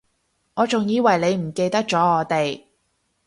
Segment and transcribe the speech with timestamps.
[0.55, 2.63] 我仲以為你唔記得咗我哋